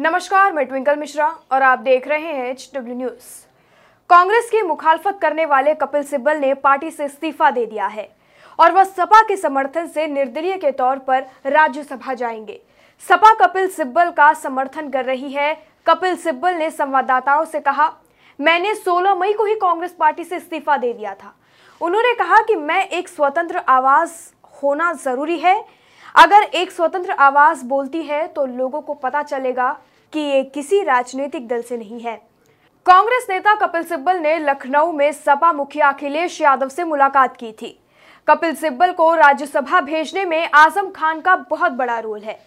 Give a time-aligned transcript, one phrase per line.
[0.00, 3.46] नमस्कार, मैं ट्विंकल मिश्रा और आप देख रहे हैं एच डब्ल्यू न्यूज़
[4.10, 8.08] कांग्रेस की मुखालफत करने वाले कपिल सिब्बल ने पार्टी से इस्तीफा दे दिया है
[8.58, 12.60] और वह सपा के समर्थन से निर्दलीय के तौर पर राज्यसभा जाएँगे।
[13.08, 15.52] सपा कपिल सिब्बल का समर्थन कर रही है।
[15.86, 17.92] कपिल सिब्बल ने संवाददाताओं से कहा,
[18.38, 21.34] मैंने 16 मई को ही कांग्रेस पार्टी से इस्तीफा दे दिया था।
[21.80, 24.12] उन्होंने कहा कि मैं एक स्वतंत्र आवाज़
[24.62, 25.77] होना ज़रूरी है।
[26.18, 29.70] अगर एक स्वतंत्र आवाज़ बोलती है तो लोगों को पता चलेगा
[30.12, 32.14] कि ये किसी राजनीतिक दल से नहीं है।
[32.86, 37.70] कांग्रेस नेता कपिल सिब्बल ने लखनऊ में सपा मुखिया अखिलेश यादव से मुलाकात की थी।
[38.28, 42.38] कपिल सिब्बल को राज्यसभा भेजने में आज़म खान का बहुत बड़ा रोल है।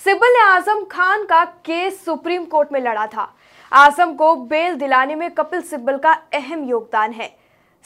[0.00, 3.28] सिब्बल ने आज़म खान का केस सुप्रीम कोर्ट में लड़ा था।
[3.72, 7.30] आज़म को बेल दिलाने में कपिल सिब्बल का अहम योगदान है।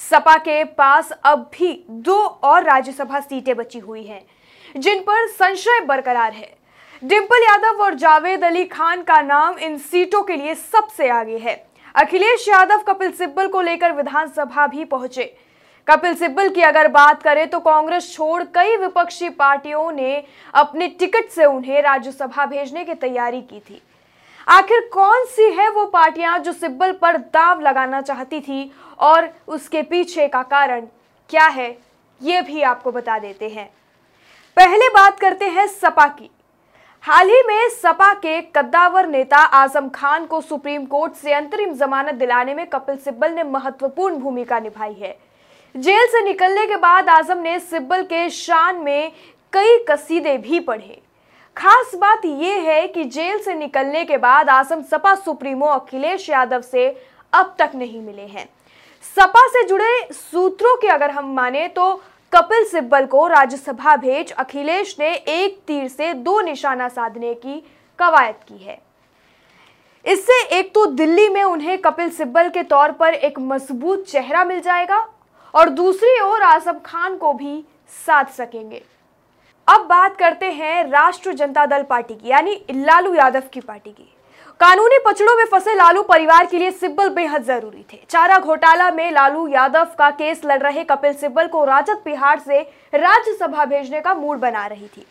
[0.00, 4.22] सपा के पास अब भी दो और राज्यसभा सीटें बची हुई हैं।
[4.76, 6.52] जिन पर संशय बरकरार है।
[7.02, 11.54] डिम्पल यादव और जावेद अली खान का नाम इन सीटों के लिए सबसे आगे है।
[11.94, 15.24] अखिलेश यादव, कपिल सिब्बल को लेकर विधानसभा भी पहुँचे।
[15.88, 21.30] कपिल सिब्बल की अगर बात करें तो कांग्रेस छोड़ कई विपक्षी पार्टियों ने अपने टिकट
[21.30, 23.82] से उन्हें राज्यसभा भेजने की तैयारी की थी।
[24.46, 28.70] आखिर कौन सी है वो पार्टियाँ जो सिब्बल पर दाव लगाना चाहती थी
[29.00, 30.86] और उसके पीछे का कारण
[31.30, 31.70] क्या है,
[32.20, 33.70] ये भी आपको बता देते हैं।
[34.56, 36.28] पहले बात करते हैं सपा की।
[37.04, 42.14] हाल ही में सपा के कद्दावर नेता आज़म खान को सुप्रीम कोर्ट से अंतरिम जमानत
[42.14, 45.16] दिलाने में कपिल सिब्बल ने महत्वपूर्ण भूमिका निभाई है।
[45.74, 49.12] जेल से निकलने के बाद आज़म ने सिब्बल के शान में
[49.52, 51.00] कई कसीदे भी पढ़े।
[51.56, 56.60] खास बात यह है कि जेल से निकलने के बाद आज़म सपा सुप्रीमो अखिलेश यादव
[56.62, 56.88] से
[57.32, 58.48] अब तक नहीं मिले हैं।
[59.16, 61.92] सपा से जुड़े सूत्रों के अगर हम माने तो
[62.32, 67.62] कपिल सिब्बल को राज्यसभा भेज अखिलेश ने एक तीर से दो निशाना साधने की
[67.98, 68.78] कवायद की है।
[70.04, 74.60] इससे एक तो दिल्ली में उन्हें कपिल सिब्बल के तौर पर एक मज़बूत चेहरा मिल
[74.60, 75.06] जाएगा
[75.54, 77.64] और दूसरी ओर आज़म खान को भी
[78.06, 78.82] साध सकेंगे।
[79.68, 84.12] अब बात करते हैं राष्ट्र जनता दल पार्टी की, यानी लालू यादव की पार्टी की।
[84.62, 89.10] कानूनी पचड़ों में फंसे लालू परिवार के लिए सिब्बल बेहद ज़रूरी थे। चारा घोटाला में
[89.12, 92.60] लालू यादव का केस लड़ रहे कपिल सिब्बल को राजद बिहार से
[92.94, 95.04] राज्यसभा भेजने का मूड बना रही थी।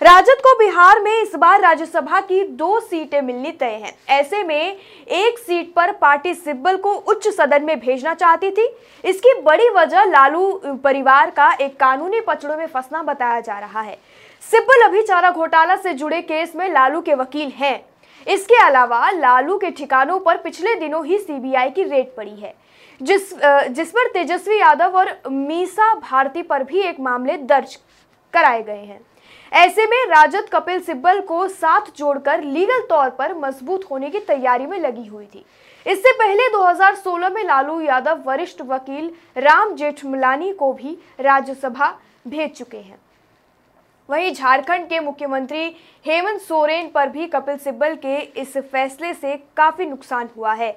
[0.00, 4.60] राजद को बिहार में इस बार राज्यसभा की दो सीटें मिलनी तय हैं। ऐसे में
[4.60, 8.70] एक सीट पर पार्टी सिब्बल को उच्च सदन में भेजना चाहती थी।
[9.04, 10.52] इसकी बड़ी वजह लालू
[10.84, 13.98] परिवार का एक कानूनी पचड़ों में फंसना बताया जा रहा है।
[14.44, 17.78] सिब्बल अभी चारा घोटाला से जुड़े केस में लालू के वकील हैं।
[18.26, 22.54] इसके अलावा लालू के ठिकानों पर पिछले दिनों ही सीबीआई की रेड पड़ी है।
[23.00, 23.34] जिस
[23.68, 27.78] जिस पर तेजस्वी यादव और मीसा भारती पर भी एक मामले दर्ज
[28.34, 29.00] कराए गए हैं।
[29.52, 34.66] ऐसे में राजद कपिल सिब्बल को साथ जोड़कर लीगल तौर पर मज़बूत होने की तैयारी
[34.66, 35.44] में लगी हुई थी।
[35.86, 41.88] इससे पहले 2016 में लालू यादव वरिष्ठ वकील राम जेठमलानी को भी राज्यसभा
[42.28, 42.98] भेज चुके हैं।
[44.08, 45.64] वहीं झारखंड के मुख्यमंत्री
[46.06, 50.70] हेमंत सोरेन पर भी कपिल सिब्बल के इस फैसले से काफ़ी नुकसान हुआ है।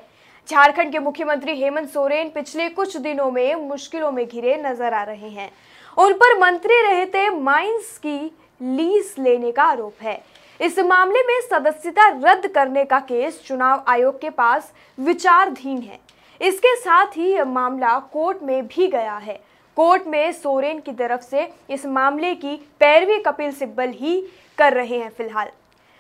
[0.50, 5.30] झारखंड के मुख्यमंत्री हेमंत सोरेन पिछले कुछ दिनों में मुश्किलों में घिरे नज़र आ रहे
[5.30, 5.50] हैं।
[5.98, 8.20] उन पर मंत्री रहते माइंस की
[8.62, 10.22] लीज लेने का आरोप है।
[10.60, 16.00] इस मामले में सदस्यता रद्द करने का केस चुनाव आयोग के पास विचारधीन है।
[16.42, 19.40] इसके साथ ही यह मामला कोर्ट में भी गया है।
[19.82, 24.14] कोर्ट में सोरेन की तरफ़ से इस मामले की पैरवी कपिल सिब्बल ही
[24.58, 25.48] कर रहे हैं फ़िलहाल।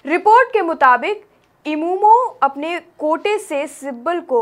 [0.05, 1.23] रिपोर्ट के मुताबिक,
[1.65, 4.41] इमूमो अपने कोटे से सिब्बल को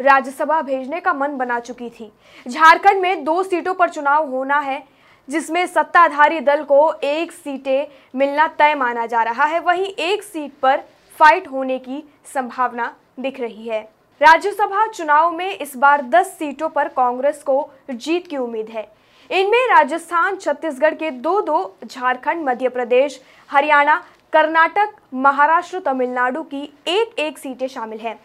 [0.00, 2.10] राज्यसभा भेजने का मन बना चुकी थी।
[2.48, 4.82] झारखंड में दो सीटों पर चुनाव होना है,
[5.28, 10.52] जिसमें सत्ताधारी दल को एक सीटें मिलना तय माना जा रहा है। वहीं एक सीट
[10.62, 10.82] पर
[11.18, 12.02] फाइट होने की
[12.34, 13.88] संभावना दिख रही है।
[14.20, 18.86] राज्यसभा चुनाव में इस बार 10 सीटों पर कांग्रेस को जीत की उम्मीद है।
[19.30, 23.20] इनमें राजस्थान, छत्तीसगढ़ के दो दो झारखंड, मध्य प्रदेश,
[23.50, 23.96] हरियाणा,
[24.32, 28.18] कर्नाटक, महाराष्ट्र, तमिलनाडु की एक एक सीटें शामिल हैं।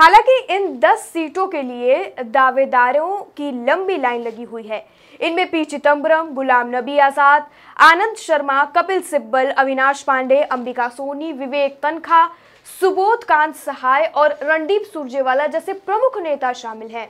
[0.00, 4.82] हालाँकि इन 10 सीटों के लिए दावेदारों की लंबी लाइन लगी हुई है।
[5.20, 7.46] इनमें पी चिदम्बरम गुलाम नबी आज़ाद,
[7.78, 12.24] आनंद शर्मा, कपिल सिब्बल, अविनाश पांडे, अंबिका सोनी, विवेक तनखा,
[12.80, 17.08] सुबोध कांत सहाय और रणदीप सुरजेवाला जैसे प्रमुख नेता शामिल हैं।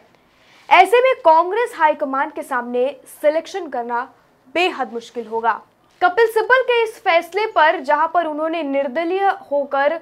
[0.68, 2.86] ऐसे में कांग्रेस हाईकमान के सामने
[3.22, 4.08] सिलेक्शन करना
[4.54, 5.60] बेहद मुश्किल होगा।
[6.02, 9.98] कपिल सिब्बल के इस फैसले पर जहाँ पर उन्होंने निर्दलीय होकर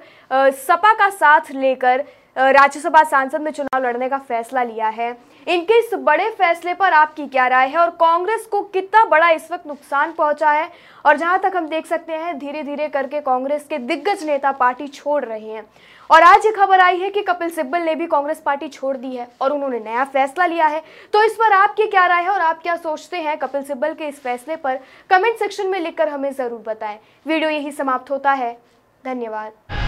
[0.57, 2.03] सपा का साथ लेकर
[2.41, 5.09] राज्यसभा सांसद में चुनाव लड़ने का फैसला लिया है।
[5.47, 9.51] इनके इस बड़े फैसले पर आपकी क्या राय है और कांग्रेस को कितना बड़ा इस
[9.51, 10.69] वक्त नुकसान पहुँचा है?
[11.05, 14.87] और जहाँ तक हम देख सकते हैं धीरे धीरे करके कांग्रेस के दिग्गज नेता पार्टी
[14.87, 15.65] छोड़ रहे हैं।
[16.09, 19.15] और आज ये खबर आई है कि कपिल सिब्बल ने भी कांग्रेस पार्टी छोड़ दी
[19.15, 20.81] है और उन्होंने नया फैसला लिया है।
[21.13, 24.07] तो इस पर आपकी क्या राय है और आप क्या सोचते हैं कपिल सिब्बल के
[24.07, 24.79] इस फैसले पर?
[25.09, 28.57] कमेंट सेक्शन में लिखकर हमें ज़रूर बताएँ। वीडियो यही समाप्त होता है।
[29.03, 29.78] धन्यवाद।